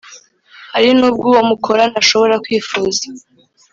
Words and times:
Hari 0.73 0.89
n 0.99 1.01
ubwo 1.09 1.25
uwo 1.31 1.41
mukorana 1.49 1.97
ashobora 2.03 2.35
kwifuza 2.43 3.03